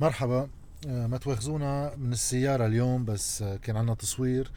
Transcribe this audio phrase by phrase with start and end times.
[0.00, 0.48] مرحبا.
[0.88, 4.50] آه، ما تواخذونا من السيارة اليوم بس آه، كان عنا تصوير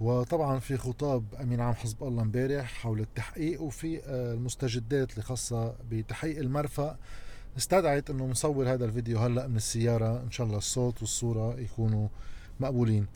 [0.00, 5.74] وطبعا في خطاب أمين عام حزب الله امبارح حول التحقيق وفي آه، المستجدات اللي خاصة
[5.90, 6.96] بتحقيق المرفأ.
[7.58, 10.22] استدعت إنه نصور هذا الفيديو هلأ من السيارة.
[10.22, 12.08] إن شاء الله الصوت والصورة يكونوا
[12.60, 13.06] مقبولين.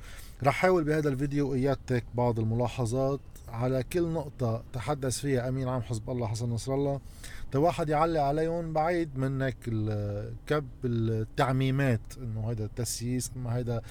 [0.43, 3.21] رح حاول بهذا الفيديو إيادتك بعض الملاحظات.
[3.53, 7.01] على كل نقطة تحدث فيها أمين عام حزب الله حسن نصر الله.
[7.55, 9.57] واحد يعلق عليهم بعيد منك
[10.47, 13.83] كب التعميمات إنه هذا تسييس اما هذا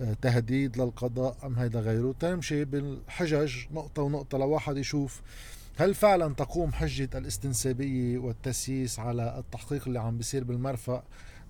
[0.00, 2.14] آه، تهديد للقضاء أم هذا غيره.
[2.20, 5.22] تمشي بالحجج نقطة ونقطة لواحد يشوف
[5.78, 11.02] هل فعلا تقوم حجة الاستنسابية والتسييس على التحقيق اللي عم بيصير بالمرفأ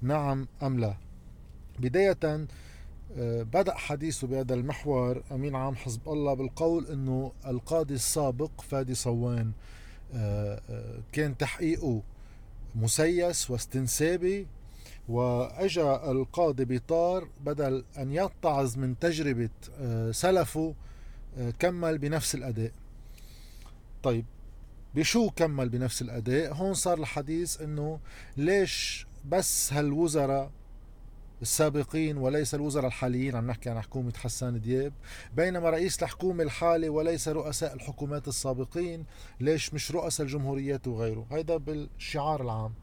[0.03, 0.97] نعم أم لا؟
[1.79, 2.47] بداية
[3.43, 9.53] بدأ حديثه بهذا المحور أمين عام حزب الله بالقول أنه القاضي السابق فادي صوان.
[10.15, 12.03] آه، آه، كان تحقيقه
[12.75, 14.47] مسيس واستنسابي
[15.09, 19.51] وأجا القاضي بطار بدل أن يتعظ من تجربة
[20.11, 20.75] سلفه
[21.59, 22.73] كمل بنفس الأداء.
[24.03, 24.25] طيب
[24.95, 28.01] بشو كمل بنفس الأداء؟ هون صار الحديث إنه
[28.37, 30.51] ليش بس هالوزراء
[31.43, 34.93] السابقين وليس الوزراء الحاليين عم نحكي عن حكومة حسان دياب.
[35.37, 39.05] بينما رئيس الحكومة الحالي وليس رؤساء الحكومات السابقين
[39.41, 42.75] ليش مش رؤساء الجمهوريات وغيره؟ هيدا بالشعار العام.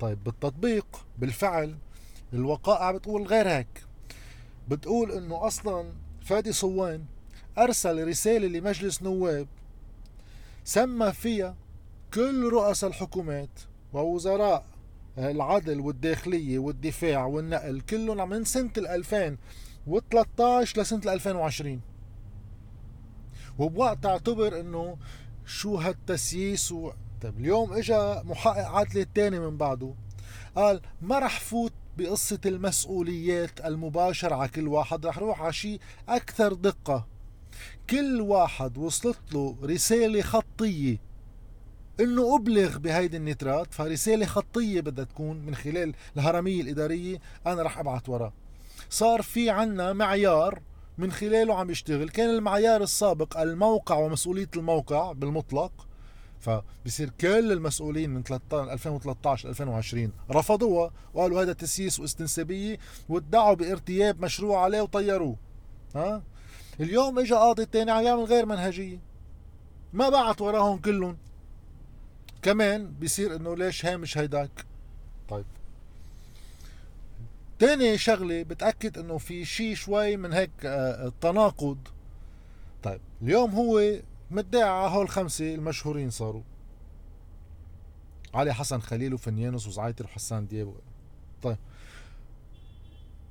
[0.00, 0.86] طيب بالتطبيق
[1.18, 1.76] بالفعل
[2.32, 3.84] الوقائع بتقول غير هيك.
[4.68, 5.92] بتقول إنه أصلا
[6.22, 7.04] فادي صوان
[7.58, 9.46] أرسل رسالة لمجلس نواب
[10.64, 11.56] سمى فيها
[12.14, 13.50] كل رؤساء الحكومات
[13.92, 14.64] ووزراء
[15.18, 21.80] العدل والداخلية والدفاع والنقل كلهم من سنة 2013 لسنة 2020
[23.58, 24.96] وبوقت اعتبر إنه
[25.46, 26.90] شو هالتسييس و...
[27.22, 29.94] طيب اليوم اجى محقق عدل الثاني من بعده.
[30.56, 36.52] قال ما رح فوت بقصة المسؤوليات المباشرة على كل واحد رح روح على شيء أكثر
[36.52, 37.06] دقة.
[37.90, 40.98] كل واحد وصلت له رسالة خطية.
[42.00, 48.08] إنه أبلغ بهيدي النترات فرساله خطية بدها تكون من خلال الهرمية الإدارية أنا رح أبعث
[48.08, 48.32] وراه
[48.90, 50.62] صار في عنا معيار
[50.98, 52.08] من خلاله عم يشتغل.
[52.08, 55.86] كان المعيار السابق الموقع ومسؤولية الموقع بالمطلق
[56.40, 64.80] فبصير كل المسؤولين من 2013 2020 رفضوها وقالوا هذا تسييس واستنسابية وادعوا بارتياب مشروع عليه
[64.80, 65.36] وطيروه.
[65.94, 66.22] ها؟
[66.80, 68.98] اليوم اجى قاضي تاني عم يعمل غير منهجية.
[69.92, 71.16] ما بعت وراهم كلهم.
[72.46, 74.66] كمان بيصير إنه ليش هامش هيداك؟
[75.28, 75.44] طيب.
[77.58, 81.78] تاني شغلة بتأكد إنه في شيء شوي من هيك آه، تناقض
[82.82, 86.42] طيب اليوم هو مدعي على هول الخمسة المشهورين صاروا.
[88.34, 90.74] علي حسن خليل وفنيانوس وزعيتر وحسان دياب.
[91.42, 91.58] طيب.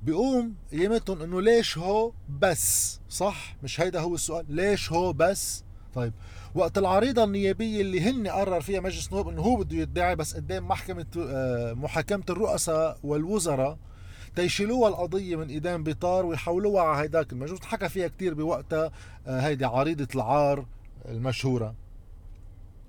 [0.02, 4.46] بيقوم يمتهم إنه ليش هو بس؟ صح؟ مش هيدا هو السؤال.
[4.48, 5.65] ليش هو بس؟
[5.96, 6.12] طيب.
[6.54, 10.68] وقت العريضة النيابية اللي هن قرر فيها مجلس النواب إنه هو بده يدعي بس قدام
[10.68, 13.78] محكمة آه، محاكمه الرؤساء والوزراء
[14.34, 17.60] تيشيلوها القضية من إيدين بطار ويحولوها على هيداك المجلس.
[17.60, 18.90] حكى فيها كتير بوقتها
[19.26, 20.66] آه، هيدي عريضة العار
[21.08, 21.74] المشهورة.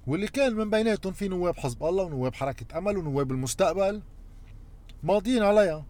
[0.08, 4.02] واللي كان من بيناتهم في نواب حزب الله ونواب حركة أمل ونواب المستقبل
[5.04, 5.86] ماضيين عليها.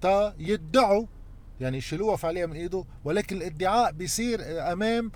[0.00, 1.06] تا يدعوا
[1.60, 4.40] يعني يشيلوها فعليا من إيده ولكن الادعاء بيصير
[4.72, 5.12] أمام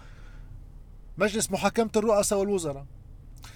[1.18, 2.86] مجلس محاكمة الرؤساء والوزراء.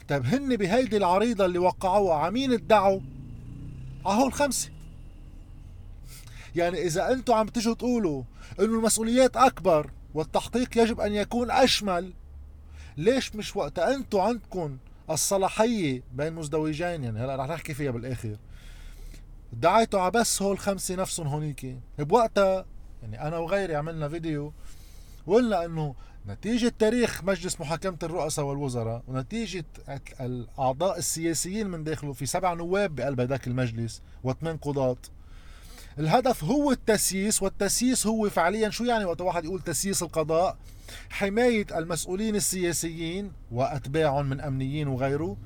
[0.09, 3.00] طيب هن بهيدي العريضة اللي وقعوها عمين ادعوا.
[4.06, 4.70] هول خمسة
[6.56, 8.22] يعني إذا أنتم عم تجوا تقولوا
[8.60, 12.12] إنه المسؤوليات أكبر والتحقيق يجب أن يكون أشمل
[12.97, 14.78] ليش مش وقتها أنتم عندكم
[15.10, 18.36] الصلاحية بين مزدوجين؟ يعني هلا رح نحكي فيها بالآخر.
[19.53, 22.66] دعيتوا على بس هول خمسة نفسهم هونيك بوقتها
[23.03, 24.53] يعني أنا وغيري عملنا فيديو
[25.27, 25.95] وقلنا إنه
[26.29, 29.65] نتيجة تاريخ مجلس محاكمة الرؤساء والوزراء ونتيجة
[30.21, 34.97] الأعضاء السياسيين من داخله في سبع نواب بقلب هذاك المجلس وثمان قضاة.
[35.98, 40.57] الهدف هو التسييس والتسييس هو فعليا شو يعني وقت واحد يقول تسييس القضاء؟
[41.10, 45.37] حماية المسؤولين السياسيين وأتباعهم من أمنيين وغيره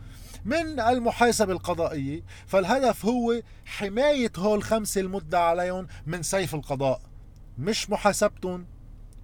[0.45, 2.23] من المحاسبة القضائية.
[2.47, 7.01] فالهدف هو حماية هول خمسة المدة عليهم من سيف القضاء
[7.59, 8.67] مش محاسبتهم.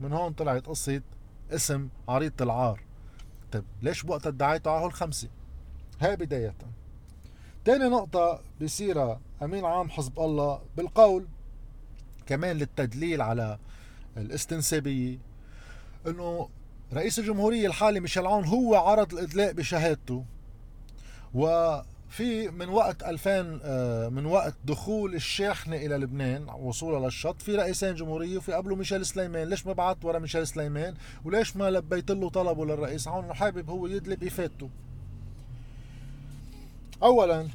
[0.00, 1.02] من هون طلعت قصة
[1.50, 2.80] اسم عريضة العار.
[3.52, 5.28] طيب ليش بوقت ادعيته على الخمسة
[6.00, 6.54] هاي بداية
[7.64, 11.26] تاني نقطة بصيرها أمين عام حزب الله بالقول
[12.26, 13.58] كمان للتدليل على
[14.16, 15.18] الاستنسابية
[16.06, 16.48] إنه
[16.92, 20.24] رئيس الجمهورية الحالي ميشيل عون هو عرض الإدلاء بشهادته
[21.34, 21.46] و
[22.16, 27.94] في من وقت 2000 آه، من وقت دخول الشاحنة إلى لبنان وصولها للشط في رئيسين
[27.94, 29.48] جمهورية وفي قبله ميشيل سليمان.
[29.48, 30.94] ليش ما بعت ورا ميشيل سليمان؟
[31.24, 34.70] وليش ما لبيت له طلبه للرئيس؟ عون إنه حابب هو يدلب إفادته
[37.02, 37.48] أولا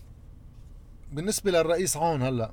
[1.13, 2.51] بالنسبة للرئيس عون هلأ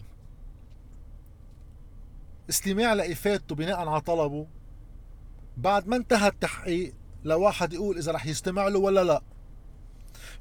[2.50, 4.46] استماع لإفادته بناء على طلبه
[5.56, 6.94] بعد ما انتهى التحقيق
[7.24, 9.22] لواحد يقول إذا رح يستمع له ولا لأ.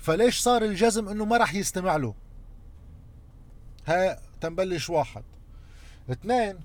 [0.06, 2.16] فليش صار الجزم إنه ما رح يستمع له؟
[3.88, 5.24] ها تنبلش واحد.
[6.12, 6.60] اثنين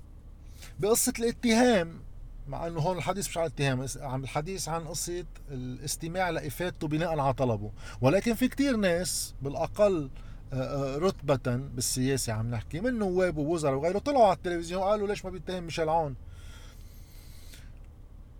[0.79, 2.01] بقصة الاتهام
[2.47, 7.33] مع إنه هون الحديث مش عن الاتهام عم الحديث عن قصة الاستماع لإفادته بناء على
[7.33, 7.71] طلبه.
[8.01, 10.09] ولكن في كتير ناس بالأقل
[10.53, 15.25] آه، آه، رتبة بالسياسة عم نحكي من نواب ووزراء وغيره طلعوا على التلفزيون وقالوا ليش
[15.25, 16.15] ما بيتهم ميشيل عون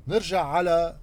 [0.07, 0.97] نرجع على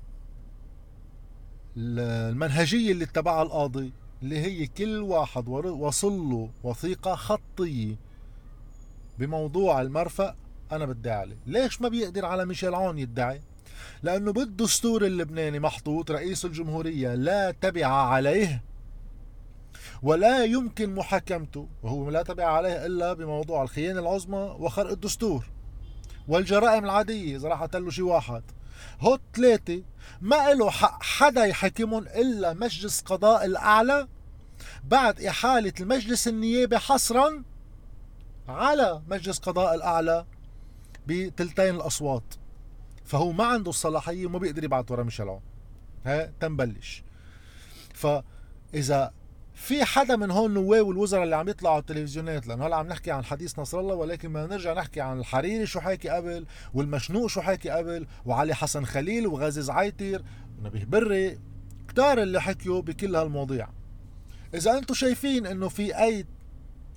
[1.79, 3.93] المنهجية اللي اتبعها القاضي
[4.23, 7.97] اللي هي كل واحد وصل له وثيقة خطية
[9.19, 10.35] بموضوع المرفأ
[10.73, 11.37] أنا بدي عليه.
[11.47, 13.41] ليش ما بيقدر على ميشيل عون يدعي؟
[14.03, 18.63] لأنه بالدستور اللبناني محطوط رئيس الجمهورية لا تبع عليه
[20.03, 21.69] ولا يمكن محاكمته.
[21.83, 25.47] وهو لا تبع عليه إلا بموضوع الخيانة العظمى وخرق الدستور
[26.29, 28.43] والجرائم العادية إذا راح له شي واحد.
[29.01, 29.83] هو ثلاثة
[30.21, 34.09] ما له حق حدا يحكمهم إلا مجلس قضاء الأعلى؟
[34.85, 37.43] بعد إحالة المجلس النيابي حصرا
[38.49, 40.27] على مجلس قضاء الأعلى
[41.07, 42.35] بتلتين الأصوات.
[43.05, 45.41] فهو ما عنده الصلاحية وما بيقدر يبعث ورا ميشيل عون.
[46.07, 47.03] ها تنبلش.
[47.95, 49.13] فإذا
[49.59, 53.11] في حدا من هون نواب والوزراء اللي عم يطلعوا على التلفزيونات لأنه هلا عم نحكي
[53.11, 57.41] عن حديث نصر الله ولكن بدنا نرجع نحكي عن الحريري شو حكي قبل والمشنوق شو
[57.41, 60.23] حكي قبل وعلي حسن خليل وغازي زعيتر
[60.59, 61.39] ونبيه بري
[61.89, 63.69] كتار اللي حكيوا بكل هالمواضيع.
[64.55, 66.27] إذا أنتم شايفين إنه في أي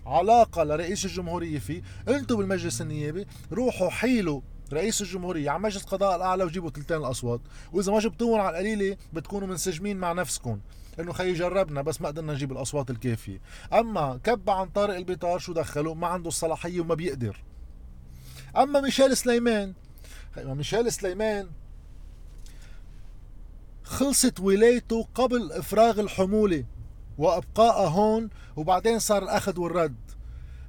[0.05, 4.41] علاقة لرئيس الجمهورية فيه أنتم بالمجلس النيابي روحوا حيلوا
[4.73, 7.41] رئيس الجمهورية على مجلس القضاء الأعلى وجيبوا ثلثين الأصوات
[7.73, 10.59] وإذا ما جبتوهم على القليلة بتكونوا منسجمين مع نفسكم.
[10.99, 13.41] إنه خي جربنا بس ما قدرنا نجيب الأصوات الكافية.
[13.73, 17.43] أما كب عن طارق البيطار شو دخله ما عنده الصلاحية وما بيقدر.
[18.57, 19.73] أما ميشيل سليمان
[20.37, 21.49] ميشيل سليمان
[23.83, 26.65] خلصت ولايته قبل إفراغ الحمولة
[27.17, 29.95] وأبقائها هون وبعدين صار الأخذ والرد.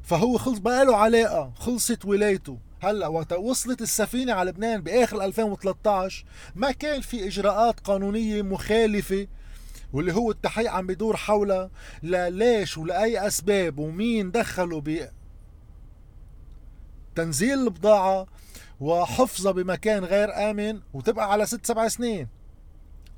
[0.02, 2.58] فهو خلص بقى له علاقة خلصت ولايته.
[2.82, 6.24] هلأ وقت وصلت السفينة على لبنان بآخر 2013
[6.54, 9.26] ما كان في إجراءات قانونية مخالفة
[9.92, 11.70] واللي هو التحقيق عم بيدور حولها
[12.02, 15.08] لليش ولأي أسباب ومين دخلوا ب
[17.14, 18.26] تنزيل البضاعة
[18.80, 22.28] وحفظها بمكان غير آمن وتبقى على ست سبع سنين.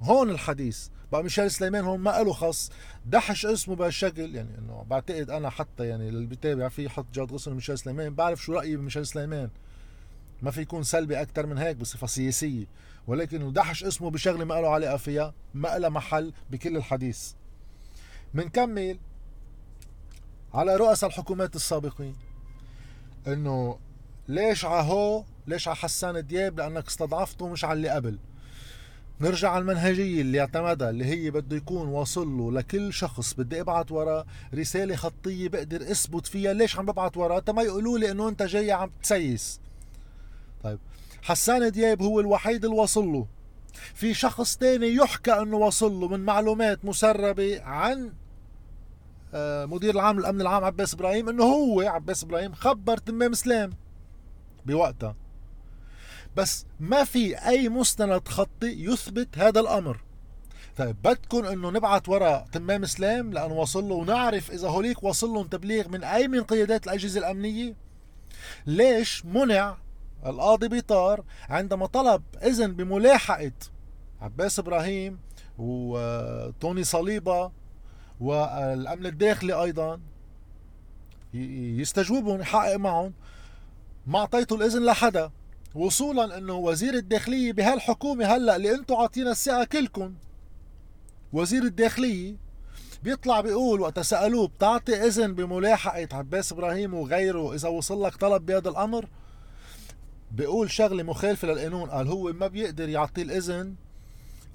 [0.01, 0.89] هون الحديث.
[1.15, 2.71] بقى ميشيل سليمان هون ما له خص.
[3.07, 4.35] دحش اسمه بهالشكل.
[4.35, 8.15] يعني إنه بعتقد أنا حتى يعني اللي بيتابع فيه حط جاد غصن ميشيل سليمان.
[8.15, 9.51] بعرف شو رايي بميشيل سليمان.
[10.43, 12.65] ما في يكون سلبي أكثر من هيك بصفة سياسية.
[13.07, 17.33] ولكن دحش اسمه بشغلة ما له علاقة فيها ما لها محل بكل الحديث.
[18.35, 18.99] منكمل
[20.55, 22.17] على رؤساء الحكومات السابقين
[23.27, 23.79] إنه
[24.29, 28.19] ليش عهو ليش على حسان دياب؟ لأنك استضعفته مش على اللي قبل.
[29.21, 33.93] نرجع على المنهجية اللي اعتمدها اللي هي بده يكون واصل له لكل شخص بدي ابعت
[33.93, 38.43] وراه رسالة خطية بقدر أثبت فيها ليش عم ببعت وراه ما يقولوا لي إنه أنت
[38.43, 39.61] جاي عم تسيس.
[40.65, 40.79] طيب
[41.23, 43.27] حسان دياب هو الوحيد اللي وصل له.
[43.95, 48.13] في شخص تاني يحكى إنه وصل له من معلومات مسربة عن
[49.35, 53.71] آه، مدير العام الأمن العام عباس إبراهيم إنه هو عباس إبراهيم خبر تمام سلام
[54.67, 55.17] بوقتها.
[56.37, 60.01] بس ما في أي مستند خطي يثبت هذا الأمر.
[60.77, 65.47] طيب بدكم إنه نبعث ورا تمام سلام لأنه وصل له ونعرف إذا هوليك وصل لهم
[65.47, 67.75] تبليغ من أي من قيادات الأجهزة الأمنية.
[68.67, 69.77] ليش منع
[70.27, 73.53] القاضي بيطار عندما طلب إذن بملاحقة
[74.21, 75.19] عباس إبراهيم
[75.59, 77.53] وتوني صليبة
[78.21, 80.01] والأمن الداخلي أيضا
[81.35, 83.13] يستجوبهم يحقق معهم.
[84.07, 85.31] ما أعطيتوا الإذن لحدا.
[85.75, 90.15] وصولا إنه وزير الداخلية بهالحكومة هلأ اللي أنتم عاطينا الثقه كلكم
[91.33, 92.37] وزير الداخلية
[93.03, 98.69] بيطلع بيقول وقت سألوه بتعطي إذن بملاحقة عباس إبراهيم وغيره إذا وصل لك طلب بهذا
[98.69, 99.09] الأمر؟
[100.33, 103.75] بيقول شغلة مخالفة للقانون قال هو ما بيقدر يعطيه الإذن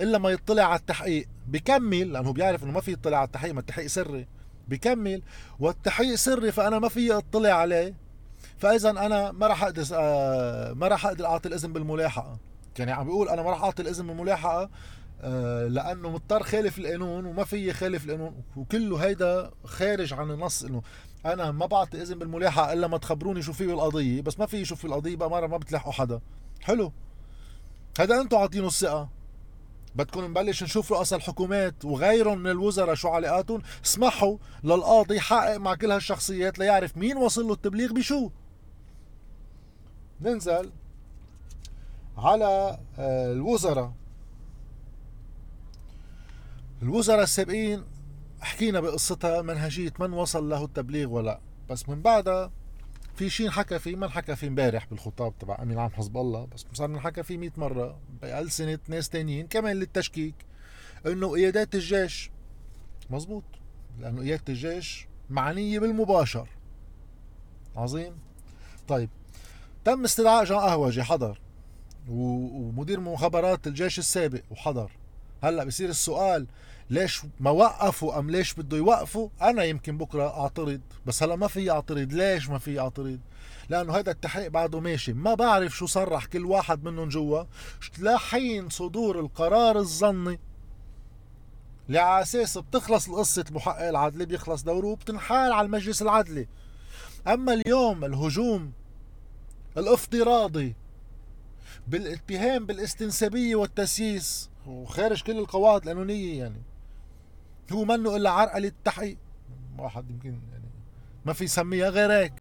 [0.01, 1.27] إلا ما يطلع على التحقيق.
[1.47, 4.27] بكمل لأنه بيعرف إنه ما في يطلع على التحقيق ما التحقيق سري.
[4.67, 5.21] بكمل
[5.59, 7.93] والتحقيق سري فأنا ما في أطلع عليه.
[8.59, 12.37] فإذا أنا ما راح أقدر آه، ما راح أقدر أعطي الإذن بالملاحقة.
[12.79, 14.69] يعني عم بيقول أنا ما راح أعطي الإذن بالملاحقة
[15.21, 20.81] آه، لأنه مضطر خالف القانون وما في يخالف القانون وكله هيدا خارج عن النص إنه
[21.25, 24.75] أنا ما بعطي إذن بالملاحقة إلا ما تخبروني شو في بالقضية بس ما في شو
[24.75, 26.21] في القضية بقى مرة ما بتلاحقوا حدا.
[26.61, 26.91] حلو.
[27.99, 29.09] هذا أنتم عاطينه الثقة.
[29.95, 35.91] بدكم نبلش نشوف رؤساء الحكومات وغيرهم من الوزراء شو علاقاتهم اسمحوا للقاضي يحقق مع كل
[35.91, 38.29] هالشخصيات ليعرف مين وصل له التبليغ بشو.
[40.21, 40.71] ننزل
[42.17, 43.93] على آه، الوزراء.
[46.81, 47.83] الوزراء السابقين
[48.41, 52.51] حكينا بقصتها منهجية من وصل له التبليغ ولا بس من بعدها
[53.15, 56.45] في شيء انحكى فيه ما انحكى فيه امبارح بالخطاب تبع أمين عام حزب الله.
[56.45, 60.35] بس صار انحكى فيه 100 مرة بألسنة ناس تانيين كمان للتشكيك
[61.05, 62.31] إنه قيادات الجيش.
[63.09, 63.43] مزبوط
[63.99, 66.49] لأنه قيادة الجيش معنية بالمباشر.
[67.75, 68.13] عظيم.
[68.87, 69.09] طيب
[69.85, 71.41] تم استدعاء جان قهوجي حضر.
[72.09, 74.91] ومدير مخابرات الجيش السابق وحضر.
[75.43, 76.47] هلأ بصير السؤال
[76.89, 81.71] ليش ما وقفوا أم ليش بده يوقفوا؟ أنا يمكن بكرة أعترض بس هلأ ما في
[81.71, 82.13] أعترض.
[82.13, 83.19] ليش ما في أعترض؟
[83.69, 85.13] لأنه هذا التحقيق بعده ماشي.
[85.13, 87.43] ما بعرف شو صرح كل واحد منهم جوا.
[87.99, 90.39] لحين صدور القرار الظني
[91.87, 96.47] اللي على أساس بتخلص القصة المحقق العدلي بيخلص دوره وبتنحال على المجلس العدلي.
[97.27, 98.71] أما اليوم الهجوم
[99.79, 100.75] الافتراضي
[101.87, 104.49] بالاتهام بالاستنسابية والتسييس.
[104.67, 106.61] وخارج كل القواعد القانونية يعني.
[107.71, 109.17] هو منه إلا عرقلة التحقيق
[109.77, 110.69] واحد يمكن يعني
[111.25, 112.33] ما في يسميها غير هيك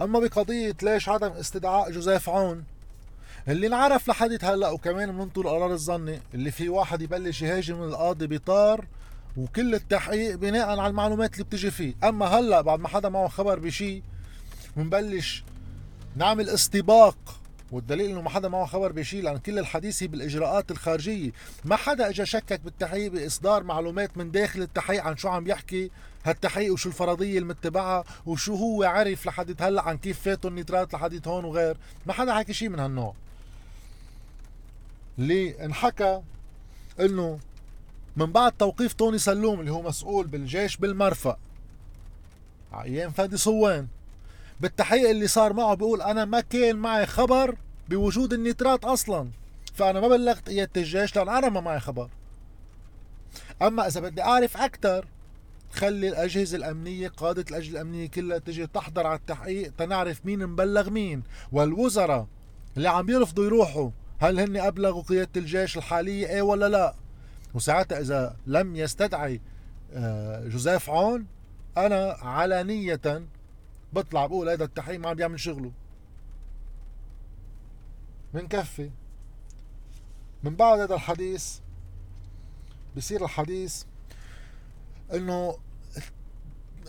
[0.00, 2.64] أما بقضية ليش عدم استدعاء جوزيف عون؟
[3.48, 8.86] اللي انعرف لحد هلأ وكمان منطوا القرار الظني اللي في واحد يبلش يهاجم القاضي بطار
[9.36, 11.94] وكل التحقيق بناء على المعلومات اللي بتجي فيه.
[12.04, 14.02] أما هلأ بعد ما حدا معه خبر بشيء
[14.76, 15.44] بنبلش
[16.16, 17.16] نعمل استباق
[17.72, 21.30] والدليل إنه ما حدا معه خبر بشيء لأن كل الحديث هي بالإجراءات الخارجية.
[21.64, 25.90] ما حدا اجى شكك بالتحقيق بإصدار معلومات من داخل التحقيق عن شو عم يحكي
[26.24, 31.44] هالتحقيق وشو الفرضية المتبعة وشو هو عرف لحد هلأ عن كيف فاتوا النيترات لحد هون
[31.44, 31.76] وغير.
[32.06, 33.14] ما حدا حكي شيء من هالنوع.
[35.18, 36.22] اللي انحكى
[37.00, 37.38] إنه
[38.16, 41.38] من بعد توقيف توني سلوم اللي هو مسؤول بالجيش بالمرفأ
[42.74, 43.86] أيام فادي صوان
[44.60, 47.56] بالتحقيق اللي صار معه بيقول أنا ما كان معي خبر
[47.88, 49.30] بوجود النيترات أصلا
[49.74, 52.08] فأنا ما بلغت قيادة الجيش لأن أنا ما معي خبر.
[53.62, 55.06] أما إذا بدي أعرف أكثر
[55.72, 61.22] خلي الأجهزة الأمنية قادة الأجهزة الأمنية كلها تجي تحضر على التحقيق تنعرف مين مبلغ مين.
[61.52, 62.26] والوزراء
[62.76, 66.94] اللي عم يرفضوا يروحوا هل هن أبلغوا قيادة الجيش الحالية؟ إيه ولا لا؟
[67.54, 69.40] وساعتها إذا لم يستدعي
[69.92, 71.26] آه، جوزيف عون
[71.76, 73.00] أنا علانيه
[73.96, 75.72] بطلع بقول هذا التحقيق ما عم بيعمل شغله.
[78.34, 78.90] بنكفي.
[80.42, 81.58] من بعد هذا الحديث
[82.96, 83.84] بصير الحديث
[85.14, 85.58] إنه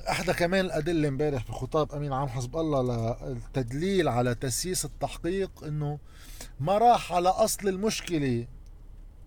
[0.10, 2.82] إحدى كمان الأدلة امبارح بخطاب أمين عام حزب الله
[3.28, 6.00] للتدليل على تسييس التحقيق إنه
[6.60, 8.48] ما راح على أصل المشكلة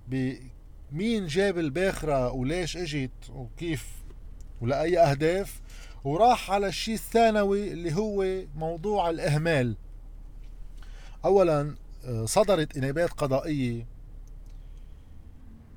[0.08, 3.88] بمين جاب الباخرة وليش إجت وكيف
[4.60, 5.60] ولأي أهداف.
[6.04, 9.76] وراح على الشيء الثانوي اللي هو موضوع الإهمال.
[11.24, 13.86] أولا آه، صدرت إنابات قضائية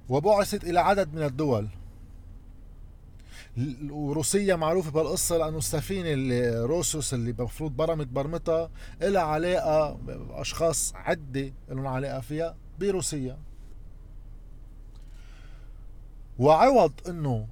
[0.10, 1.68] وبعثت إلى عدد من الدول.
[3.89, 8.70] وروسيا معروفة بالقصة لأنه السفينة اللي روسوس اللي المفروض برمت برمتها
[9.01, 13.38] إلها علاقة بأشخاص عدة لهم علاقة فيها بروسيا.
[16.39, 17.48] وعوض إنه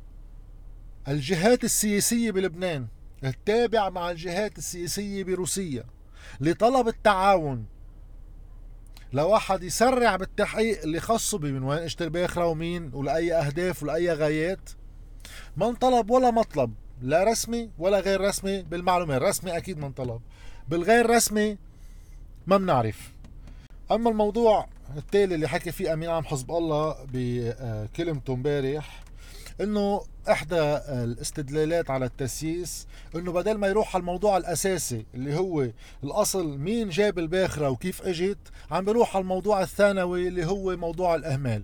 [1.08, 2.88] الجهات السياسية بلبنان
[3.24, 5.84] التابع مع الجهات السياسية بروسيا
[6.40, 7.66] لطلب التعاون.
[9.14, 14.70] لواحد يسرع بالتحقيق اللي خصه من وين اجت الباخرة ومين ولأي أهداف ولأي غايات
[15.58, 20.22] ما انطلب ولا مطلب لا رسمي ولا غير رسمي بالمعلومة الرسمي أكيد ما انطلب
[20.68, 21.58] بالغير رسمي
[22.48, 23.12] ما بنعرف.
[23.92, 24.68] أما الموضوع
[24.98, 29.04] التالي اللي حكي فيه أمين عام حزب الله بكلمته امبارح
[29.62, 35.68] إنه إحدى الاستدلالات على التسييس إنه بدل ما يروح على الموضوع الأساسي اللي هو
[36.04, 38.38] الأصل مين جاب الباخرة وكيف إجت
[38.72, 41.64] عم بيروح على الموضوع الثانوي اللي هو موضوع الأهمال.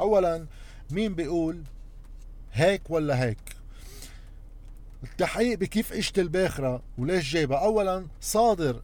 [0.00, 0.46] اولا
[0.90, 1.62] مين بيقول
[2.52, 3.38] هيك ولا هيك؟
[5.04, 8.82] التحقيق بكيف إجت الباخرة وليش جايبها؟ اولا صادر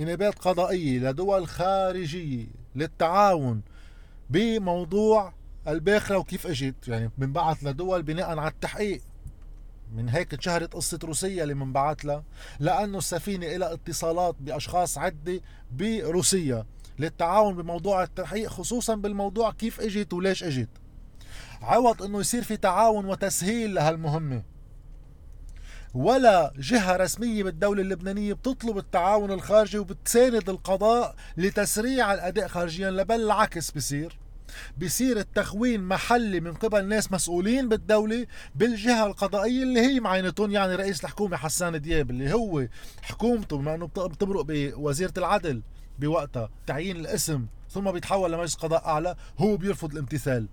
[0.00, 3.62] إنابات قضائية لدول خارجية للتعاون
[4.30, 5.32] بموضوع
[5.68, 9.02] الباخرة وكيف اجت يعني بنبعث لدول بناء على التحقيق.
[9.94, 12.24] من هيك انشهرت قصة روسيا اللي منبعت لها.
[12.60, 15.40] لأنه السفينة إلى اتصالات بأشخاص عدة
[15.72, 16.66] بروسيا
[16.98, 20.68] للتعاون بموضوع التحقيق خصوصا بالموضوع كيف اجت وليش اجت
[21.62, 24.42] عوض إنه يصير في تعاون وتسهيل لهالمهمة.
[25.94, 33.70] ولا جهة رسمية بالدولة اللبنانية بتطلب التعاون الخارجي وبتساند القضاء لتسريع الأداء خارجيا بل العكس
[33.70, 34.23] بصير.
[34.78, 41.04] بصير التخوين محلي من قبل ناس مسؤولين بالدولة بالجهة القضائية اللي هي معينتهم يعني رئيس
[41.04, 42.66] الحكومة حسان دياب اللي هو
[43.02, 45.62] حكومته بما إنه بتمرق بوزيرة العدل
[45.98, 50.48] بوقتها تعيين الاسم ثم بيتحول لمجلس قضاء أعلى هو بيرفض الامتثال.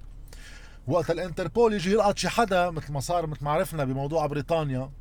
[0.88, 4.92] وقت الانتربول يجي يلقط شي حدا مثل ما صار مثل ما عرفنا بموضوع بريطانيا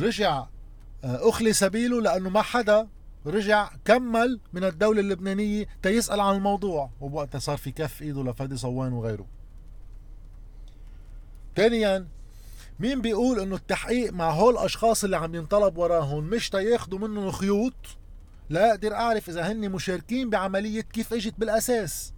[0.00, 0.46] رجع
[1.04, 2.88] آه، أخلي سبيله لأنه ما حدا
[3.26, 6.90] رجع كمل من الدولة اللبنانية تيسأل عن الموضوع.
[7.00, 9.26] وبوقتها صار في كف إيده لفادي صوان وغيره.
[11.56, 12.06] ثانيا
[12.80, 17.74] مين بيقول إنه التحقيق مع هول الاشخاص اللي عم ينطلب وراهم مش تياخدوا منهم خيوط؟
[18.50, 22.12] لا أقدر أعرف إذا هن مشاركين بعملية كيف إجت بالأساس.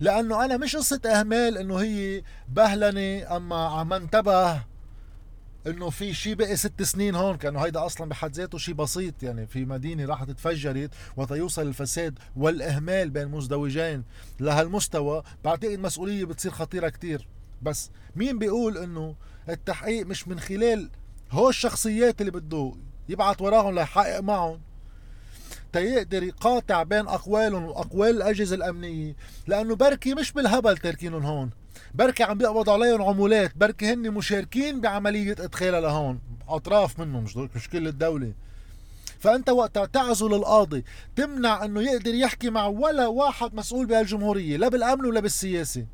[0.00, 4.62] لأنه أنا مش قصة إهمال إنه هي بهلنة أما عم انتبه
[5.66, 9.46] إنه في شيء بقي ست سنين هون كأنه هيدا أصلا بحد ذاته شيء بسيط يعني
[9.46, 14.04] في مدينة راحت تفجرت وتيوصل الفساد والإهمال بين مزدوجين
[14.40, 17.28] لهالمستوى بعتقد مسؤولية بتصير خطيرة كتير.
[17.62, 19.14] بس مين بيقول إنه
[19.48, 20.90] التحقيق مش من خلال
[21.30, 22.72] هو الشخصيات اللي بده
[23.08, 24.60] يبعث وراهم ليحقق معهم؟
[25.72, 31.50] تيقدر يقاطع بين أقوالهم وأقوال الأجهزة الأمنية لأنه بركي مش بالهبل تركينهم هون.
[31.94, 33.56] بركي عم بيقبضوا عليهم عمولات.
[33.56, 36.20] بركي هن مشاركين بعملية ادخالها لهون.
[36.48, 38.32] أطراف منهم مش مش كل الدولة.
[39.18, 40.84] فأنت وقتها تعزل القاضي.
[41.16, 45.86] تمنع إنه يقدر يحكي مع ولا واحد مسؤول بهالجمهورية لا بالأمن ولا بالسياسة.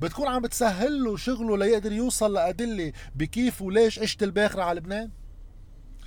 [0.00, 5.10] بتكون عم بتسهل له شغله ليقدر يوصل لأدلة بكيف وليش عشت الباخرة على لبنان.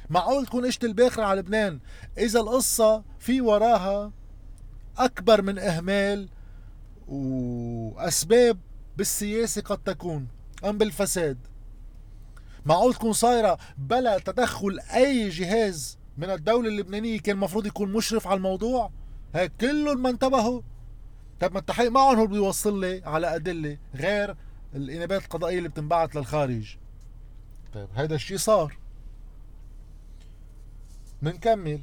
[0.10, 1.80] معقول تكون عشت الباخرة على لبنان؟
[2.18, 4.12] إذا القصة في وراها
[4.98, 6.30] أكبر من إهمال
[7.08, 8.58] وأسباب
[8.98, 10.28] بالسياسة قد تكون
[10.66, 11.38] أم بالفساد.
[12.66, 18.38] معقول تكون صايرة بلا تدخل أي جهاز من الدولة اللبنانية كان المفروض يكون مشرف على
[18.38, 18.92] الموضوع؟
[19.36, 20.62] هيك كلهم ما انتبهوا.
[21.40, 24.36] طب ما التحقيق معهم هو بيوصل لي على أدلة غير
[24.76, 26.78] الإنابات القضائية اللي بتنبعث للخارج.
[27.74, 28.78] طيب هيدا الشيء صار.
[31.22, 31.82] منكمل.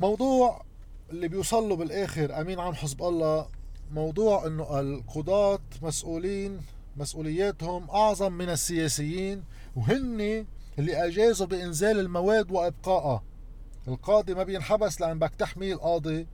[0.00, 0.64] موضوع
[1.10, 3.59] اللي بيوصل له بالآخر أمين عام حزب الله.
[3.90, 6.60] موضوع إنه القضاة مسؤولين
[6.96, 9.44] مسؤولياتهم أعظم من السياسيين
[9.76, 10.46] وهن
[10.78, 13.22] اللي أجازوا بإنزال المواد وإبقائها.
[13.88, 16.26] القاضي ما بينحبس لأن بدك تحمي القاضي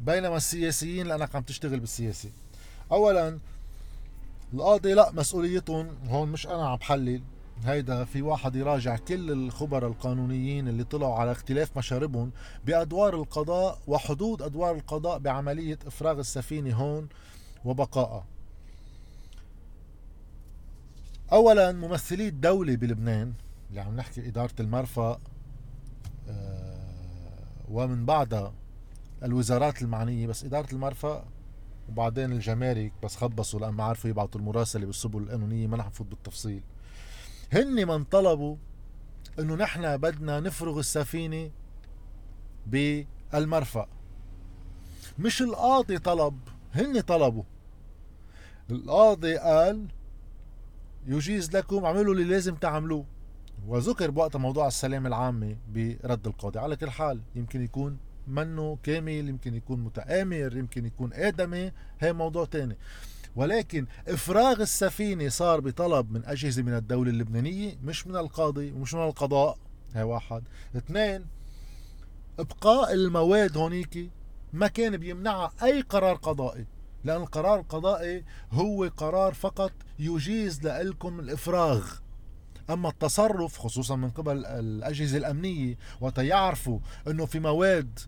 [0.00, 2.30] بينما السياسيين لأنك عم تشتغل بالسياسة.
[2.92, 3.38] اولا
[4.54, 7.22] القاضي لا مسؤوليتهم هون مش أنا عم بحلل
[7.64, 12.30] هيدا في واحد يراجع كل الخبراء القانونيين اللي طلعوا على اختلاف مشاربهم
[12.66, 17.08] بأدوار القضاء وحدود أدوار القضاء بعملية إفراغ السفينة هون
[17.64, 18.24] وبقائها.
[21.32, 23.32] أولا ممثلي الدولة بلبنان
[23.70, 25.20] اللي عم نحكي إدارة المرفأ
[26.28, 26.80] آه،
[27.70, 28.52] ومن بعدها
[29.22, 31.24] الوزارات المعنية بس إدارة المرفأ
[31.88, 36.62] وبعدين الجمارك بس خبصوا لما عرفوا يبعثوا المراسلة بالسبل القانونية ما نحفظ بالتفصيل.
[37.52, 38.56] هن من طلبوا
[39.38, 41.50] إنه نحن بدنا نفرغ السفينة
[42.66, 43.88] بالمرفأ.
[45.18, 46.38] مش القاضي طلب
[46.74, 47.42] هن طلبوا.
[48.70, 49.86] القاضي قال
[51.06, 53.04] يجيز لكم اعملوا اللي لازم تعملوه.
[53.66, 56.58] وذكر بوقتها موضوع السلامة العامة برد القاضي.
[56.58, 62.44] على كل حال يمكن يكون منه كامل يمكن يكون متآمر يمكن يكون آدمي هي موضوع
[62.44, 62.76] تاني.
[63.36, 69.04] ولكن إفراغ السفينة صار بطلب من أجهزة من الدولة اللبنانية مش من القاضي ومش من
[69.04, 69.58] القضاء.
[69.94, 70.42] هاي واحد.
[70.76, 71.26] اثنين
[72.38, 74.10] إبقاء المواد هونيك
[74.52, 76.66] ما كان بيمنعها أي قرار قضائي
[77.04, 81.86] لأن القرار القضائي هو قرار فقط يجيز لكم الإفراغ.
[82.70, 87.98] أما التصرف خصوصا من قبل الأجهزة الأمنية وتيعرفوا أنه في مواد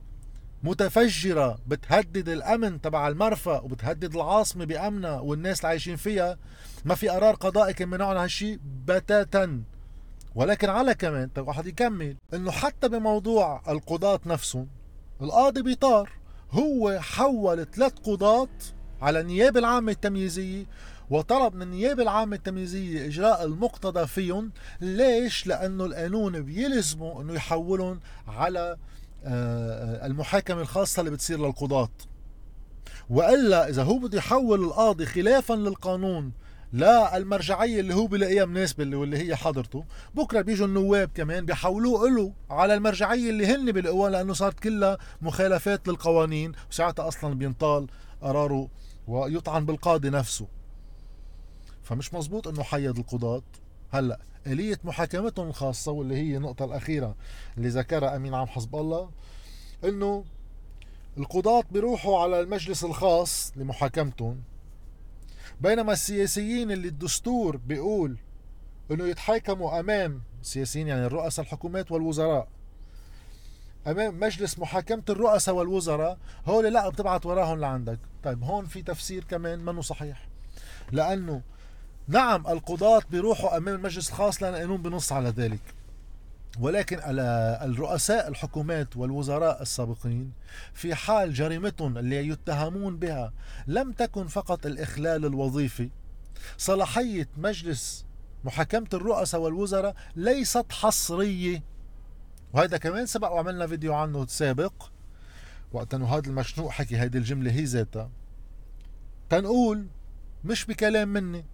[0.63, 6.39] متفجرة بتهدد الأمن تبع المرفأ وبتهدد العاصمة بأمنها والناس اللي عايشين فيها.
[6.85, 9.63] ما في قرار قضائي كان منعنا هالشيء بتاتا.
[10.35, 14.69] ولكن على كمان طيب واحد يكمل إنه حتى بموضوع القضاة نفسهم
[15.23, 16.11] القاضي بيطار.
[16.51, 18.49] هو حول ثلاث قضاة
[19.03, 20.67] على النيابة العامة التمييزية
[21.11, 24.53] وطلب من النيابة العامة التمييزية إجراء المقتضى فيهم.
[24.81, 28.77] ليش؟ لأنه القانون بيلزمه أنه يحولهم على
[29.25, 31.91] المحاكمة الخاصة اللي بتصير للقضاة.
[33.11, 36.33] وإلا إذا هو بده يحول القاضي خلافا للقانون
[36.73, 42.33] لا المرجعية اللي هو بلاقيها مناسبة واللي هي حضرته بكرة بيجوا النواب كمان بيحولوه له
[42.51, 47.87] على المرجعية اللي هن بيلاقوها لأنه صارت كلها مخالفات للقوانين وساعتها أصلا بينطال
[48.23, 48.69] قراره
[49.09, 50.47] ويطعن بالقاضي نفسه.
[51.83, 53.43] فمش مزبوط إنه حيد القضاة.
[53.93, 57.15] هلا آلية محاكمتهم الخاصة واللي هي النقطة الأخيرة
[57.59, 59.11] اللي ذكرها أمين عام حزب الله
[59.85, 60.25] إنه
[61.19, 64.43] القضاة بيروحوا على المجلس الخاص لمحاكمتهم.
[65.61, 68.17] بينما السياسيين اللي الدستور بيقول
[68.91, 72.49] إنه يتحاكموا أمام السياسيين يعني الرؤساء الحكومات والوزراء
[73.87, 77.99] أمام مجلس محاكمة الرؤساء والوزراء هول لا بتبعت وراهم لعندك.
[78.25, 80.29] طيب هون في تفسير كمان منه صحيح.
[80.93, 81.43] لأنه
[82.13, 85.61] نعم القضاة بيروحوا أمام المجلس الخاص لأن القانون بنص على ذلك.
[86.61, 90.33] ولكن الرؤساء الحكومات والوزراء السابقين
[90.73, 93.33] في حال جريمتهم اللي يتهمون بها
[93.67, 95.91] لم تكن فقط الإخلال الوظيفي
[96.59, 98.05] صلاحية مجلس
[98.45, 101.63] محاكمة الرؤساء والوزراء ليست حصرية.
[102.53, 104.73] وهذا كمان سبق وعملنا فيديو عنه سابق.
[105.73, 108.11] وقت انه هذا المشنوق حكي هذه الجملة هي ذاتها.
[109.31, 109.87] تنقول
[110.45, 111.45] مش بكلام مني.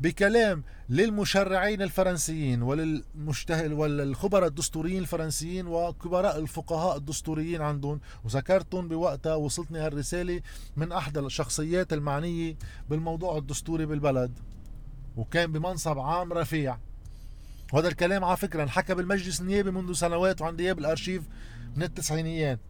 [0.00, 8.00] بكلام للمشرعين الفرنسيين وللمجتهد وللخبراء الدستوريين الفرنسيين وكبراء الفقهاء الدستوريين عندهم.
[8.24, 10.40] وذكرتهم بوقتها وصلتني هالرسالة
[10.76, 12.56] من أحد الشخصيات المعنية
[12.90, 14.38] بالموضوع الدستوري بالبلد
[15.16, 16.78] وكان بمنصب عام رفيع.
[17.72, 21.22] وهذا الكلام على فكرة انحكى بالمجلس النيابي منذ سنوات وعندي اياه بالارشيف
[21.76, 22.60] من التسعينيات.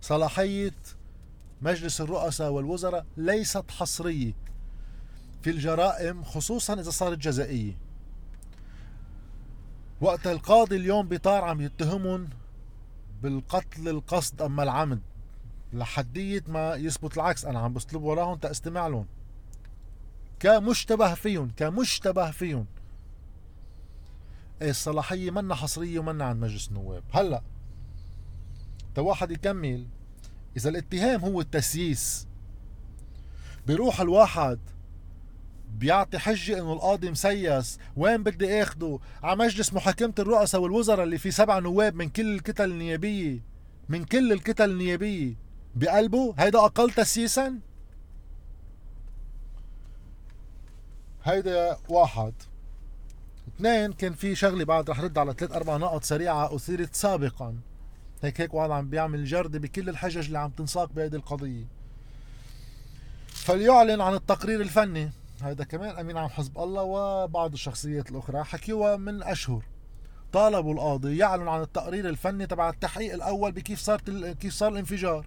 [0.00, 0.74] صلاحية
[1.62, 4.43] مجلس الرؤساء والوزراء ليست حصرية.
[5.44, 7.76] في الجرائم خصوصا إذا صارت جزائية.
[10.00, 12.28] وقت القاضي اليوم بطار عم يتهمون
[13.22, 15.00] بالقتل القصد أما العمد
[15.72, 19.06] لحدية ما يثبت العكس أنا عم بسلب وراهم تأستمع لهم.
[20.40, 22.66] كمشتبه فيهم كمشتبه فيهم.
[24.62, 27.02] إيه الصلاحية منا حصرية ومنا عند مجلس النواب.
[27.12, 27.42] هلأ
[28.98, 29.86] واحد يكمل.
[30.56, 32.26] إذا الاتهام هو التسييس
[33.66, 34.58] بيروح الواحد
[35.78, 37.78] بيعطي حجة إنه القاضي مسيس.
[37.96, 42.70] وين بدي آخده؟ على مجلس محاكمة الرؤساء والوزراء اللي فيه سبع نواب من كل الكتل
[42.70, 43.38] النيابية.
[43.88, 45.34] من كل الكتل النيابية.
[45.74, 47.58] بقلبه هيدا أقل تسييسا
[51.24, 52.32] هيدا واحد.
[53.48, 57.54] اثنين كان في شغلة بعد رح رد على ثلاث أربع نقط سريعة اثيرت سابقا.
[58.22, 61.64] هيك هيك واحد عم بيعمل جردة بكل الحجج اللي عم تنساق بهذه القضية.
[63.28, 65.10] فليعلن عن التقرير الفني.
[65.44, 68.44] هذا كمان أمين عام حزب الله وبعض الشخصيات الأخرى.
[68.44, 69.64] حكيوها من أشهر.
[70.32, 75.26] طالبوا القاضي يعلن عن التقرير الفني تبع التحقيق الأول بكيف صارت كيف صار الانفجار.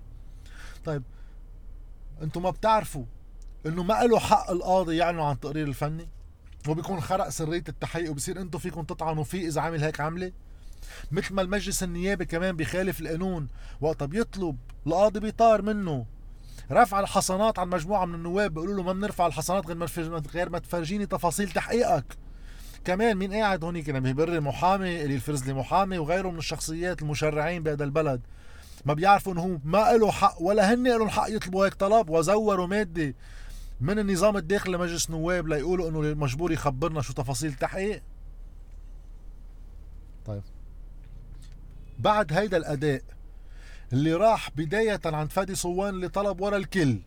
[0.85, 1.03] طيب
[2.21, 3.05] أنتم ما بتعرفوا
[3.65, 6.07] إنه ما له حق القاضي يعلن عن التقرير الفني؟
[6.67, 10.31] وبيكون خرق سرية التحقيق وبصير أنتم فيكم تطعنوا فيه إذا عمل هيك عملة؟
[11.11, 13.47] مثل ما المجلس النيابي كمان بيخالف القانون
[13.81, 16.05] وقت بيطلب القاضي بيطار منه
[16.71, 21.05] رفع الحصانات عن مجموعة من النواب بيقولوا له ما بنرفع الحصانات غير غير ما تفرجيني
[21.05, 22.17] تفاصيل تحقيقك.
[22.85, 27.83] كمان مين قاعد هونيك نبيه بري محامي الي الفرزلي محامي وغيره من الشخصيات المشرعين بهذا
[27.83, 28.21] البلد.
[28.85, 32.09] ما بيعرفوا إنه هو ما له حق ولا هن لهم حق يطلبوا هيك طلب.
[32.09, 33.15] وزوروا مادة
[33.81, 38.03] من النظام الداخلي لمجلس النواب ليقولوا إنه مجبور يخبرنا شو تفاصيل التحقيق
[40.25, 40.43] طيب.
[41.99, 43.01] بعد هيدا الأداء
[43.93, 46.99] اللي راح بداية عند فادي صوان اللي طلب ورا الكل.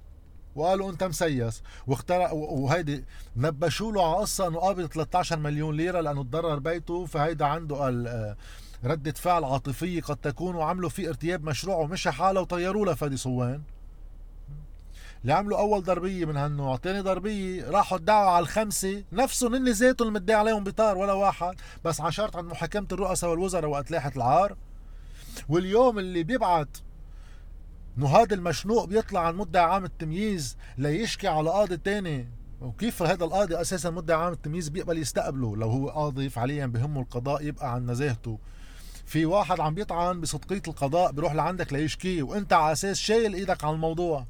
[0.56, 1.62] وقالوا أنت مسيس.
[1.86, 3.04] واخترع وهيدي
[3.36, 7.06] نبشوا له على قصة إنه قابض 13 مليون ليرة لأنه تضرر بيته.
[7.06, 8.36] فهيدا عنده قال
[8.84, 13.62] ردة فعل عاطفية قد تكون وعملوا فيه ارتياب مشروع ومشى حاله وطيروا لفادي صوان.
[15.22, 16.76] اللي عملوا أول ضربية من هالنوع.
[16.76, 19.04] ثاني ضربية راحوا ادعوا على الخمسة.
[19.12, 21.54] نفسهم هن ذاتهم المدعي عليهم بطار ولا واحد.
[21.84, 24.56] بس عشرت عند محاكمة الرؤساء والوزراء وقت لاحت العار.
[25.48, 26.76] واليوم اللي بيبعت
[27.98, 32.28] هذا المشنوق بيطلع عن مدعي عام التمييز ليشكي على قاضي تاني.
[32.60, 37.44] وكيف هذا القاضي أساسا مدعي عام التمييز بيقبل يستقبله؟ لو هو قاضي فعليا بهمه القضاء
[37.44, 38.38] يبقى عن نزاهته.
[39.06, 43.74] في واحد عم بيطعن بصدقية القضاء بيروح لعندك ليشكيه وأنت على أساس شايل إيدك على
[43.74, 44.26] الموضوع.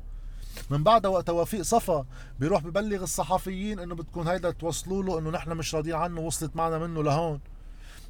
[0.70, 2.06] من بعد وقت توافيق صفا
[2.40, 6.78] بيروح ببلغ الصحفيين إنه بدكم هيدا توصلوا له إنه نحن مش راضيين عنه وصلت معنا
[6.78, 7.40] منه لهون.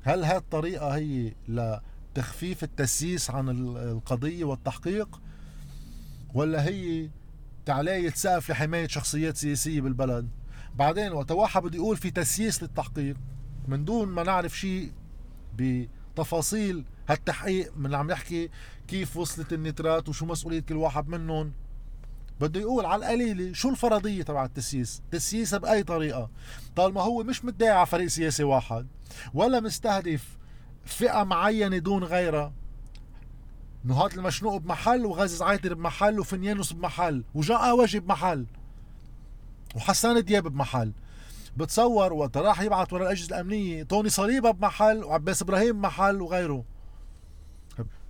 [0.02, 1.32] هل هاي الطريقة هي
[2.10, 5.20] لتخفيف التسييس عن القضية والتحقيق؟
[6.34, 7.08] ولا هي
[7.66, 10.28] تعلية سقف لحماية شخصيات سياسية بالبلد؟
[10.74, 13.16] بعدين وقت واحد بده يقول في تسييس للتحقيق
[13.68, 14.92] من دون ما نعرف شيء
[15.56, 18.50] بتفاصيل هالتحقيق من عم يحكي
[18.88, 21.52] كيف وصلت النترات وشو مسؤولية كل واحد منهم
[22.40, 26.30] بده يقول على القليلة شو الفرضية تبع التسييس؟ تسييسها بأي طريقة؟
[26.76, 28.86] طالما هو مش مدعي على فريق سياسي واحد
[29.34, 30.39] ولا مستهدف
[30.90, 32.52] فئة معينة دون غيرها.
[33.84, 38.46] نهاد المشنوق بمحل وغازي عايتر بمحل وفنيانوس بمحل وجاء واجي بمحل
[39.76, 40.92] وحسان دياب بمحل.
[41.56, 46.64] بتصور وقت راح يبعث ورا الأجهزة الأمنية توني صليبة بمحل وعباس إبراهيم بمحل وغيره.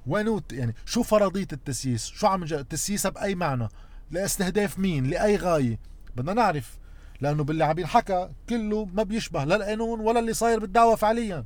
[0.06, 3.68] وين يعني شو فرضية التسييس؟ شو عم تسييسها بأي معنى؟
[4.10, 5.78] لإستهداف مين؟ لأي غاية؟
[6.16, 6.78] بدنا نعرف
[7.20, 11.44] لأنه باللي عم ينحكى كله ما بيشبه لا القانون ولا اللي صاير بالدعوة فعليا.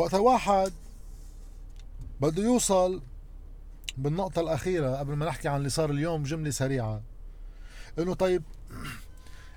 [0.00, 0.72] وقت واحد
[2.20, 3.02] بده يوصل
[3.98, 7.02] بالنقطة الأخيرة قبل ما نحكي عن اللي صار اليوم جملة سريعة.
[7.98, 8.42] إنه طيب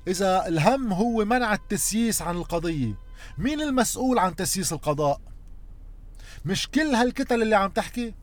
[0.08, 2.93] إذا الهم هو منع التسييس عن القضية
[3.38, 5.21] مين المسؤول عن تسييس القضاء؟
[6.45, 8.13] مش كل هالكتل اللي عم تحكي؟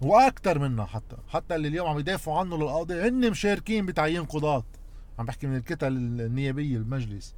[0.00, 4.64] وأكثر منها حتى حتى اللي اليوم عم يدافعوا عنه للقاضي هن مشاركين بتعيين قضاة.
[5.18, 7.34] عم بحكي من الكتل النيابية المجلس.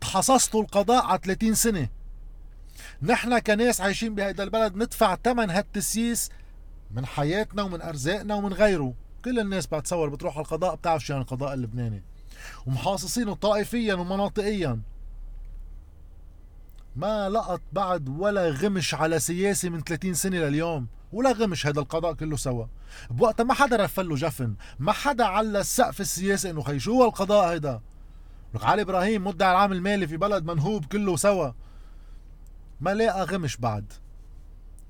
[0.00, 2.01] تحصصتوا القضاء على 30 سنة.
[3.02, 6.30] نحن كناس عايشين بهيدا البلد ندفع ثمن هالتسييس
[6.90, 8.94] من حياتنا ومن أرزاقنا ومن غيره.
[9.24, 12.02] كل الناس بتصور بتروح على القضاء بتعرف شو يعني القضاء اللبناني.
[12.66, 14.80] ومحاصصينه طائفيا ومناطقيا.
[16.96, 20.86] ما لقط بعد ولا غمش على سياسي من 30 سنة لليوم.
[21.12, 22.66] ولا غمش هذا القضاء كله سوا.
[23.10, 27.80] بوقتها ما حدا رفله جفن ما حدا على السقف السياسي إنه خي شو القضاء هيدا.
[28.54, 31.52] لك علي إبراهيم مدعي العام المالي في بلد منهوب كله سوا.
[32.82, 33.92] ما لاقى غمش بعد؟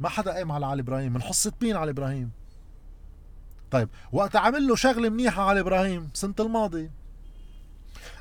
[0.00, 2.30] ما حدا قام على علي إبراهيم من حصة مين علي إبراهيم؟
[3.70, 6.90] طيب وقت عمل له شغلة منيحة علي إبراهيم سنة الماضي.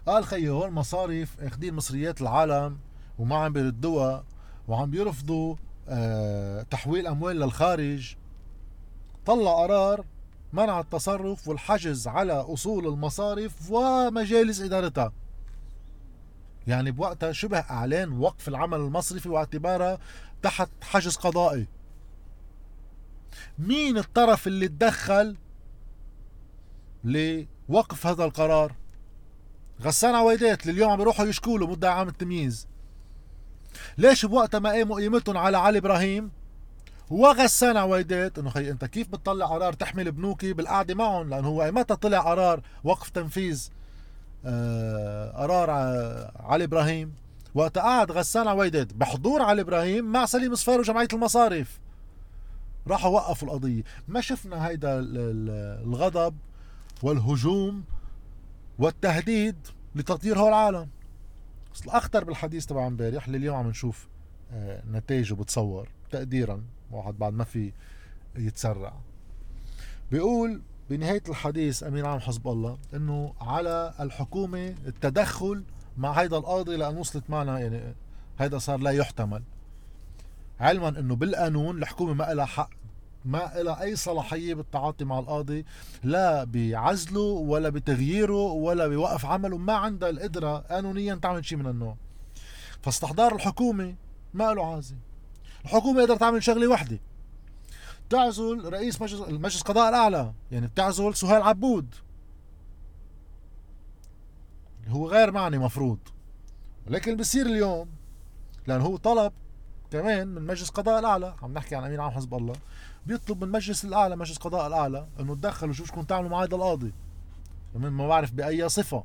[0.07, 2.77] قال خيي هول مصاريف اخذين مصريات العالم
[3.19, 4.23] وما عم بيردوها
[4.67, 5.55] وعم بيرفضوا
[5.89, 8.15] آه تحويل أموال للخارج.
[9.25, 10.05] طلع قرار
[10.53, 15.12] منع التصرف والحجز على أصول المصارف ومجالس إدارتها.
[16.67, 20.00] يعني بوقتها شبه إعلان وقف العمل المصرفي واعتبارها
[20.41, 21.67] تحت حجز قضائي.
[23.60, 25.38] مين الطرف اللي تدخل
[27.04, 28.76] لوقف هذا القرار؟
[29.82, 32.67] غسان عويدات اللي اليوم عم يروحوا يشكوا له مدعي عام التمييز.
[33.97, 36.32] ليش بوقتها ما قاموا قيمتهم على علي إبراهيم
[37.10, 41.95] وغسان عويدات؟ إنه خي أنت كيف بتطلع قرار تحمل بنوكي بالقعدة معهم؟ لأنه هو متى
[41.95, 43.69] طلع قرار وقف تنفيذ
[44.43, 45.69] قرار
[46.39, 47.13] علي إبراهيم
[47.56, 51.80] وقت قعد غسان عويدات بحضور علي إبراهيم مع سليم صفير وجمعية المصارف.
[52.88, 53.84] راحوا وقفوا القضية.
[54.08, 54.99] ما شفنا هيدا
[55.84, 56.36] الغضب
[57.04, 57.84] والهجوم
[58.80, 59.56] والتهديد
[59.95, 60.89] لتطهير هول العالم.
[61.86, 64.08] الاخطر بالحديث تبع امبارح اللي اليوم عم نشوف
[64.54, 67.71] آه، نتائجه بتصور تقديرا واحد بعد ما في
[68.36, 68.93] يتسرع.
[70.12, 75.63] بيقول بنهاية الحديث أمين عام حزب الله أنه على الحكومة التدخل
[75.97, 77.95] مع هيدا القاضي لأن وصلت معنا يعني
[78.39, 79.43] هيدا صار لا يحتمل.
[80.60, 82.69] علما أنه بالقانون الحكومة ما لها حق
[83.25, 85.65] ما لها أي صلاحية بالتعاطي مع القاضي
[86.04, 91.95] لا بعزله ولا بتغييره ولا بوقف عمله ما عندها القدرة قانونيا تعمل شيء من النوع.
[92.82, 93.95] فاستحضار الحكومة
[94.34, 94.95] ما له عازي
[95.65, 96.99] الحكومة قدرت تعمل شغلة وحدة.
[98.12, 101.95] تعزل رئيس مجلس المجلس القضاء الأعلى يعني بتعزل سهيل عبود.
[104.88, 106.00] هو غير معني مفروض.
[106.88, 107.89] ولكن بصير اليوم
[108.67, 109.34] لأنه هو طلب
[109.91, 112.54] كمان من مجلس القضاء الأعلى عم نحكي عن أمين عام حزب الله
[113.06, 116.93] بيطلب من المجلس الأعلى مجلس القضاء الأعلى إنه تدخلوا شو بدكم تعملوا مع هذا القاضي.
[117.76, 119.04] ما بعرف بأي صفة.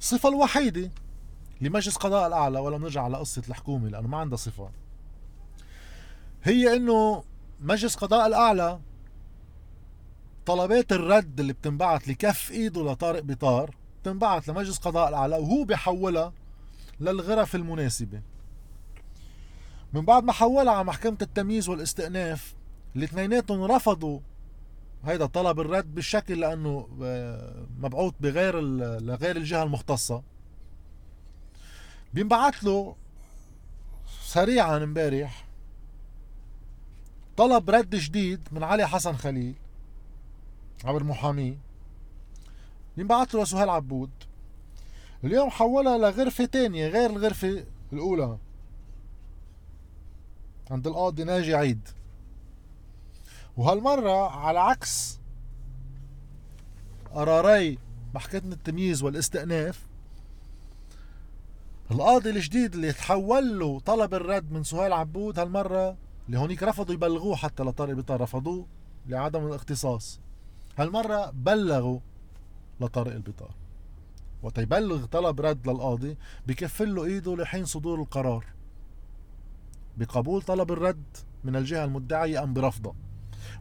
[0.00, 0.90] الصفه الوحيدة
[1.60, 4.70] لمجلس القضاء الأعلى ولا بنرجع على قصة الحكومة لأنه ما عندها صفة
[6.42, 7.24] هي إنه
[7.60, 8.80] مجلس القضاء الأعلى
[10.46, 16.32] طلبات الرد اللي بتنبعث لكف إيده لطارق بطار بتنبعث لمجلس القضاء الأعلى وهو بيحولها
[17.00, 18.22] للغرف المناسبة.
[19.92, 22.54] من بعد ما حولها على محكمة التمييز والاستئناف
[22.96, 24.20] الاثنيناتهم رفضوا
[25.04, 28.60] هيدا طلب الرد بالشكل لأنه آه، مبعوث بغير
[29.00, 30.22] لغير الجهة المختصة.
[32.14, 32.96] بينبعث له
[34.22, 35.49] سريعا امبارح
[37.36, 39.54] طلب رد جديد من علي حسن خليل
[40.84, 41.58] عبر محاميه
[42.96, 44.10] بينبعث له لسهيل عبود.
[45.24, 48.38] اليوم حولها لغرفة تانية غير الغرفة الأولى.
[50.70, 51.88] عند القاضي ناجي عيد.
[53.56, 55.18] وهالمرة على عكس
[57.14, 57.78] قراري
[58.14, 59.86] محكمة التمييز والاستئناف
[61.90, 67.36] القاضي الجديد اللي تحول له طلب الرد من سهيل عبود هالمرة اللي هونيك رفضوا يبلغوه
[67.36, 68.66] حتى لطارق البطار رفضوه
[69.06, 70.20] لعدم الاختصاص.
[70.78, 72.00] هالمرة بلغوا
[72.80, 73.54] لطارق البطار
[74.42, 78.44] وقت يبلغ طلب رد للقاضي بكفل له إيده لحين صدور القرار.
[79.96, 82.94] بقبول طلب الرد من الجهة المدعية أم برفضه.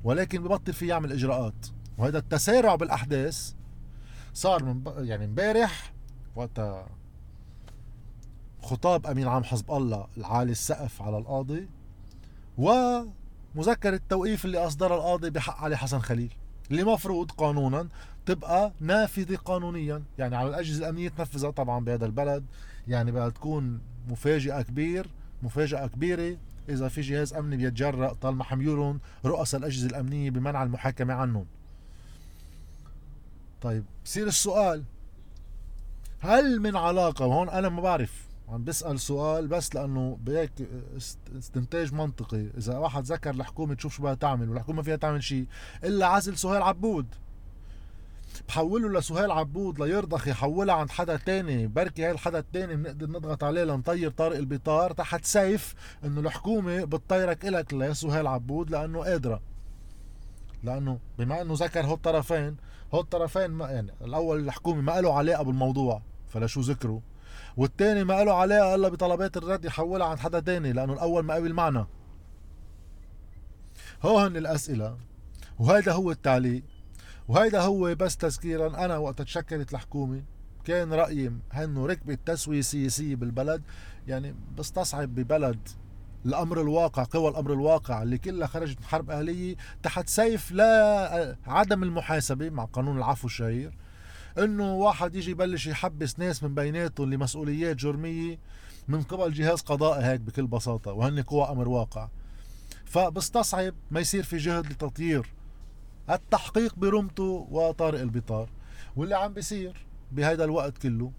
[0.04, 1.68] ولكن ببطل فيه يعمل إجراءات.
[1.98, 3.54] وهذا التسارع بالأحداث
[4.34, 5.94] صار من يعني امبارح
[6.36, 6.86] وقت
[8.62, 11.70] خطاب أمين عام حزب الله العالي السقف على القاضي.
[12.60, 16.34] ومذكرة التوقيف اللي أصدرها القاضي بحق علي حسن خليل
[16.72, 17.88] اللي مفروض قانونا
[18.26, 22.46] تبقى نافذة قانونيا يعني على الأجهزة الأمنية تنفذها طبعا بهذا البلد
[22.88, 25.10] يعني بدها تكون مفاجأة كبير
[25.44, 26.38] مفاجأة كبيرة.
[26.70, 31.46] إذا في جهاز أمني بيتجرأ طالما حميولهم رؤساء الأجهزة الأمنية بمنع المحاكمة عنهم.
[33.62, 34.84] طيب بصير السؤال
[36.20, 40.52] هل من علاقة وهون أنا ما بعرف عم بسأل سؤال بس لأنه بهيك
[41.38, 42.48] استنتاج منطقي.
[42.58, 45.46] إذا واحد ذكر الحكومة تشوف شو بدها تعمل والحكومة فيها تعمل شيء
[45.84, 47.06] إلا عزل سهيل عبود.
[48.48, 53.64] بحوله لسهيل عبود ليرضخ يحولها عند حدا تاني بركي هاي الحدا التاني بنقدر نضغط عليه
[53.64, 59.42] لنطير طارق البطار تحت سيف إنه الحكومة بتطيرك إلك لسهيل عبود لأنه قادرة.
[60.64, 62.58] لأنه بما إنه ذكر هو الطرفين
[62.94, 67.02] هو الطرفين ما يعني الأول الحكومة ما له علاقة بالموضوع فلشو ذكره
[67.58, 71.54] والتاني ما له علاقة إلا بطلبات الرد يحولها عند حدا تاني لأنه الأول ما قبل
[71.54, 71.88] معنا
[74.04, 74.98] هو هن الأسئلة.
[75.60, 76.64] وهذا هو التعليق.
[77.28, 80.24] وهيدا هو بس تذكيرا أنا وقت تشكلت الحكومة
[80.66, 83.64] كان رأيي إنه ركبت تسوية سياسية بالبلد
[84.08, 85.70] يعني بستصعب ببلد
[86.26, 91.84] الأمر الواقع قوى الأمر الواقع اللي كلها خرجت من حرب أهلية تحت سيف لا عدم
[91.84, 93.78] المحاسبة مع قانون العفو الشهير.
[94.44, 98.40] إنه واحد يجي يبلش يحبس ناس من بيناتهم لمسؤوليات جرمية
[98.88, 102.10] من قبل جهاز قضائي هيك بكل بساطة وهن قوى أمر واقع.
[102.86, 105.34] فبستصعب ما يصير في جهد لتطيير
[106.10, 108.50] التحقيق برمته وطارق البطار.
[108.96, 111.12] واللي عم بيصير بهذا الوقت كله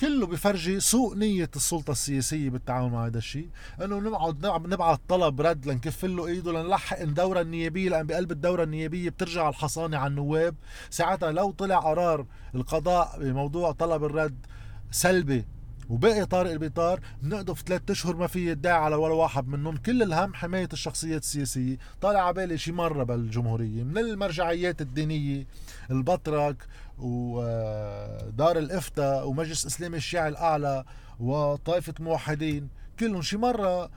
[0.00, 3.48] كله بفرجي سوء نية السلطة السياسية بالتعامل مع هذا الشيء.
[3.82, 9.10] إنه نقعد نبعث طلب رد لنكفل له إيده لنلحق الدورة النيابية لأن بقلب الدورة النيابية
[9.10, 10.54] بترجع الحصانة على النواب.
[10.90, 14.46] ساعتها لو طلع قرار القضاء بموضوع طلب الرد
[14.90, 15.44] سلبي
[15.88, 19.76] وباقي طارق البطار بنقضوا في ثلاث أشهر ما في يدعي على ولا واحد منهم.
[19.76, 21.78] كل الهم حماية الشخصيات السياسية.
[22.00, 23.82] طالع على بالي شي مرة بالجمهورية.
[23.82, 25.46] من المرجعيات الدينية
[25.90, 26.56] البطرك
[26.98, 30.84] ودار الإفتاء ومجلس إسلامي الشيعي الأعلى
[31.20, 32.68] وطائفة موحدين.
[33.00, 33.90] كلهم شي مرة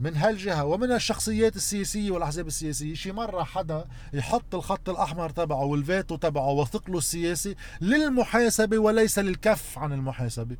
[0.00, 6.16] من هالجهة ومن الشخصيات السياسية والأحزاب السياسية شي مرة حدا يحط الخط الأحمر تبعه والفيتو
[6.16, 10.56] تبعه وثقله السياسي للمحاسبة وليس للكف عن المحاسبة.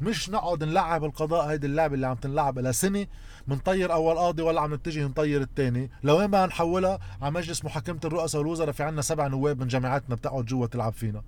[0.00, 3.06] مش نقعد نلعب القضاء هيدي اللعبة اللي عم تنلعب لها سنة
[3.48, 8.40] منطير أول قاضي ولا عم نتجه نطير الثاني لوين بدنا نحولها على مجلس محاكمة الرؤساء
[8.40, 11.22] والوزراء في عنا سبع نواب من جامعاتنا بتقعد جوا تلعب فينا.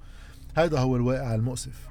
[0.54, 1.88] هذا هو الواقع المؤسف.